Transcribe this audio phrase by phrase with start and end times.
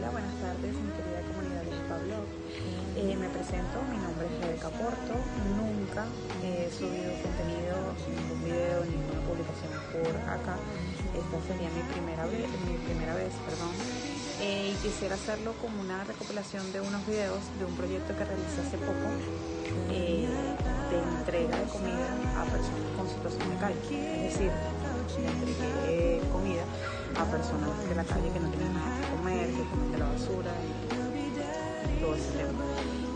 [0.00, 2.24] Hola, buenas tardes, mi querida comunidad de Pablo.
[2.96, 5.12] Eh, me presento, mi nombre es Rebeca Porto.
[5.60, 6.08] Nunca
[6.40, 7.76] he subido contenido,
[8.08, 10.56] ningún video, ninguna publicación por acá.
[11.12, 13.76] Esta sería mi primera vez, mi primera vez perdón.
[14.40, 18.56] Eh, y quisiera hacerlo como una recopilación de unos videos de un proyecto que realicé
[18.64, 19.04] hace poco
[19.92, 20.24] eh,
[20.88, 22.08] de entrega de comida
[22.40, 23.76] a personas con situación de calle.
[24.16, 24.52] Es decir,
[25.28, 26.64] entregué comida
[27.20, 30.50] a personas de la calle que no tienen nada comer, que comen de la basura
[30.64, 32.64] y todo ese tema.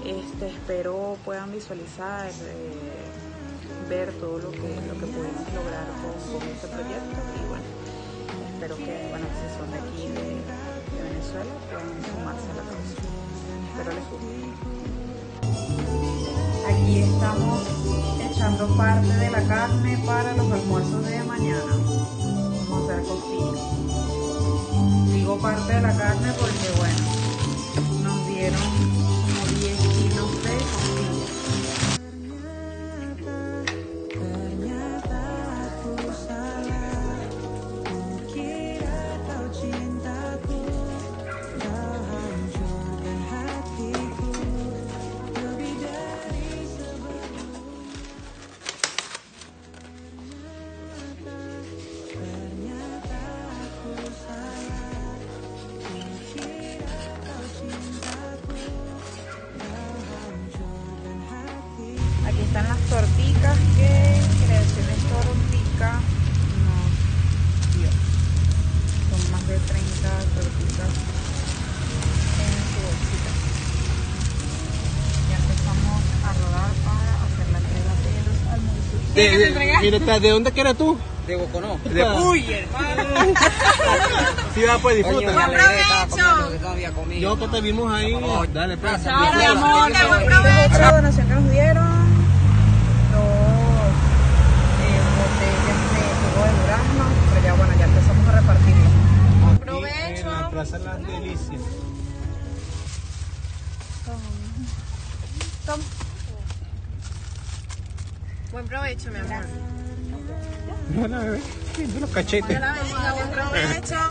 [0.04, 3.08] Este, espero puedan visualizar, eh,
[3.88, 7.64] ver todo lo que, lo que pudimos lograr con, este proyecto y bueno,
[8.52, 10.44] espero que, bueno, si son de aquí de,
[10.92, 13.00] de Venezuela puedan sumarse a la causa.
[13.72, 14.34] Espero les guste.
[16.68, 17.60] Aquí estamos
[18.30, 21.72] echando parte de la carne para los almuerzos de mañana.
[22.68, 24.23] Vamos a hacer costillas.
[25.24, 26.98] Digo parte de la carne porque, bueno,
[28.02, 29.03] nos dieron
[62.54, 65.98] están las torticas que Creaciones Tortica
[66.62, 66.86] nos
[67.74, 67.90] dio.
[69.10, 70.90] Son más de 30 torticas
[72.38, 73.30] en su bolsita.
[75.30, 79.00] Ya empezamos a rodar para hacer la entrega de los almuerzos.
[79.16, 79.46] De, de,
[79.80, 80.96] mira, ¿de dónde que eres tú?
[81.26, 81.80] De Boconó.
[81.82, 83.34] De, Uy, hermano.
[84.54, 85.44] sí, va, pues disfruta.
[86.70, 87.20] Había comido.
[87.20, 88.14] Yo que te vimos ahí.
[88.52, 88.92] Dale, pues.
[88.92, 89.36] Gracias.
[89.38, 90.92] Mi amor, buen provecho.
[90.92, 92.04] Donación que nos dieron,
[93.14, 93.22] dos
[94.84, 98.88] eh, botellas de jugo de durazno, pero ya bueno, ya empezamos a repartirlo.
[99.62, 101.60] Aquí En la Plaza Las Delicias.
[108.50, 109.44] Buen provecho, mi amor.
[111.02, 111.42] Hola, bebé.
[111.74, 112.48] Siento los cachetes.
[112.48, 114.10] Dios la bendiga, buen provecho.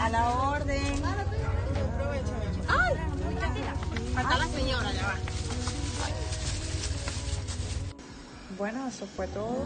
[0.00, 1.02] A la orden.
[2.68, 2.94] ¡Ay!
[4.14, 5.33] Falta la señora, ya va.
[8.56, 9.64] Bueno, eso fue todo.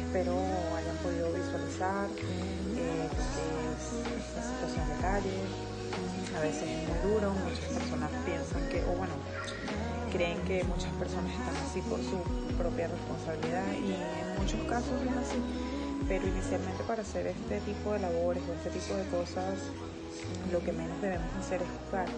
[0.00, 5.36] Espero hayan podido visualizar eh, lo que es esta situación de calle.
[6.36, 9.12] A veces es muy duro, muchas personas piensan que, o bueno,
[10.10, 12.16] creen que muchas personas están así por su
[12.56, 15.40] propia responsabilidad y en muchos casos es así.
[16.08, 19.58] Pero inicialmente para hacer este tipo de labores o este tipo de cosas,
[20.50, 22.08] lo que menos debemos hacer es juzgar.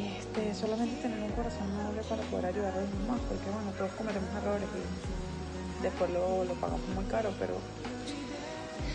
[0.00, 3.92] Este, solamente tener un corazón noble para poder ayudar a los demás, porque bueno, todos
[3.92, 7.54] cometemos errores y después lo, lo pagamos muy caro, pero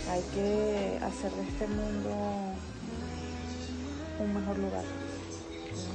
[0.10, 2.10] hay que hacer de este mundo
[4.20, 4.84] un mejor lugar.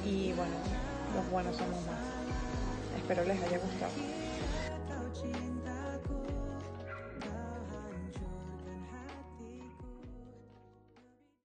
[0.04, 0.54] Y bueno,
[1.14, 1.98] los buenos somos más.
[2.96, 3.92] Espero les haya gustado.